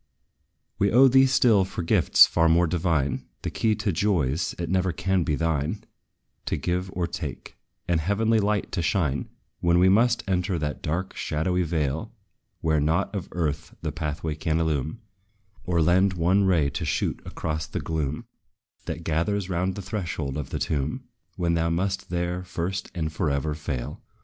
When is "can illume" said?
14.33-15.01